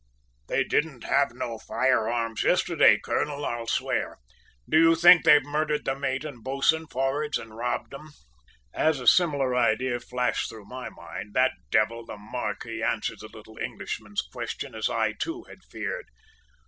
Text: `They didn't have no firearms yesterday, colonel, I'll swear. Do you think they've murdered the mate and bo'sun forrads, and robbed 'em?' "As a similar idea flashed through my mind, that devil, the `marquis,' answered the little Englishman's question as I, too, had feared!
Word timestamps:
`They 0.47 0.67
didn't 0.67 1.03
have 1.03 1.31
no 1.35 1.59
firearms 1.59 2.41
yesterday, 2.41 2.97
colonel, 2.97 3.45
I'll 3.45 3.67
swear. 3.67 4.17
Do 4.67 4.79
you 4.79 4.95
think 4.95 5.23
they've 5.23 5.45
murdered 5.45 5.85
the 5.85 5.93
mate 5.95 6.25
and 6.25 6.43
bo'sun 6.43 6.87
forrads, 6.87 7.37
and 7.37 7.55
robbed 7.55 7.93
'em?' 7.93 8.09
"As 8.73 8.99
a 8.99 9.05
similar 9.05 9.55
idea 9.55 9.99
flashed 9.99 10.49
through 10.49 10.65
my 10.65 10.89
mind, 10.89 11.35
that 11.35 11.51
devil, 11.69 12.03
the 12.03 12.17
`marquis,' 12.17 12.83
answered 12.83 13.19
the 13.19 13.29
little 13.31 13.59
Englishman's 13.59 14.21
question 14.23 14.73
as 14.73 14.89
I, 14.89 15.11
too, 15.19 15.43
had 15.43 15.59
feared! 15.69 16.07